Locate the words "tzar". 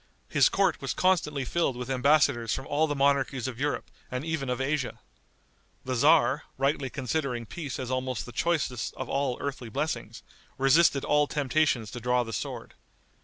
5.93-6.45